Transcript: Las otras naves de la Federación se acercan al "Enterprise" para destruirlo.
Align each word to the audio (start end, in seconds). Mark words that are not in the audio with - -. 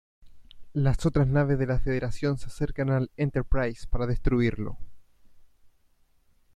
Las 0.73 1.05
otras 1.05 1.27
naves 1.27 1.59
de 1.59 1.67
la 1.67 1.79
Federación 1.79 2.39
se 2.39 2.47
acercan 2.47 2.89
al 2.89 3.11
"Enterprise" 3.17 3.85
para 3.87 4.07
destruirlo. 4.07 4.79